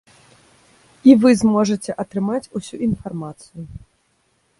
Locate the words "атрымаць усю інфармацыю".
2.05-3.63